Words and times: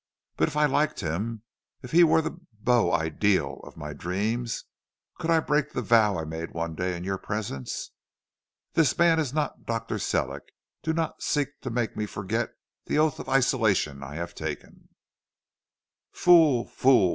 But 0.35 0.47
if 0.47 0.57
I 0.57 0.65
liked 0.65 1.01
him, 1.01 1.43
if 1.83 1.91
he 1.91 2.03
were 2.03 2.23
the 2.23 2.39
beau 2.59 2.91
ideal 2.91 3.59
of 3.63 3.77
my 3.77 3.93
dreams, 3.93 4.65
could 5.19 5.29
I 5.29 5.39
break 5.39 5.73
the 5.73 5.83
vow 5.83 6.17
I 6.17 6.25
made 6.25 6.55
one 6.55 6.73
day 6.73 6.97
in 6.97 7.03
your 7.03 7.19
presence? 7.19 7.91
This 8.73 8.97
man 8.97 9.19
is 9.19 9.31
not 9.31 9.67
Dr. 9.67 9.99
Sellick; 9.99 10.53
do 10.81 10.91
not 10.91 11.17
then 11.19 11.21
seek 11.21 11.61
to 11.61 11.69
make 11.69 11.95
me 11.95 12.07
forget 12.07 12.49
the 12.87 12.97
oath 12.97 13.19
of 13.19 13.29
isolation 13.29 14.01
I 14.01 14.15
have 14.15 14.33
taken.' 14.33 14.89
"'Fool! 16.13 16.65
fool!' 16.65 17.09